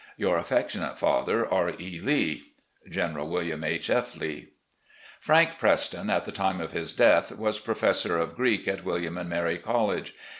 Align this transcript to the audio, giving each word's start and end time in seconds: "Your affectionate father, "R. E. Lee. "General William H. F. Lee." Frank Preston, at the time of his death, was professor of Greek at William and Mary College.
"Your 0.17 0.39
affectionate 0.39 0.97
father, 0.97 1.45
"R. 1.45 1.73
E. 1.79 1.99
Lee. 2.03 2.53
"General 2.89 3.29
William 3.29 3.63
H. 3.63 3.87
F. 3.91 4.17
Lee." 4.17 4.47
Frank 5.19 5.59
Preston, 5.59 6.09
at 6.09 6.25
the 6.25 6.31
time 6.31 6.59
of 6.59 6.71
his 6.71 6.91
death, 6.91 7.31
was 7.37 7.59
professor 7.59 8.17
of 8.17 8.33
Greek 8.35 8.67
at 8.67 8.83
William 8.83 9.15
and 9.15 9.29
Mary 9.29 9.59
College. 9.59 10.15